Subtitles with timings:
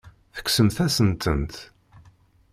[0.35, 1.55] Tekksemt-asen-tent.